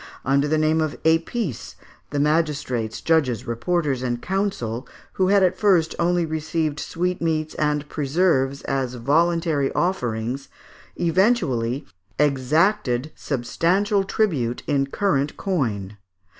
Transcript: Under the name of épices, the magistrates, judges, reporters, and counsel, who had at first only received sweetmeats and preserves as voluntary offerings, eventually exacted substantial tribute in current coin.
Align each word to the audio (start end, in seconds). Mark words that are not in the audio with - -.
Under 0.25 0.47
the 0.47 0.57
name 0.57 0.81
of 0.81 0.97
épices, 1.03 1.75
the 2.09 2.19
magistrates, 2.19 3.01
judges, 3.01 3.45
reporters, 3.45 4.01
and 4.01 4.19
counsel, 4.19 4.87
who 5.13 5.27
had 5.27 5.43
at 5.43 5.55
first 5.55 5.93
only 5.99 6.25
received 6.25 6.79
sweetmeats 6.79 7.53
and 7.53 7.87
preserves 7.87 8.63
as 8.63 8.95
voluntary 8.95 9.71
offerings, 9.73 10.49
eventually 10.95 11.85
exacted 12.17 13.11
substantial 13.13 14.03
tribute 14.03 14.63
in 14.65 14.87
current 14.87 15.37
coin. 15.37 15.97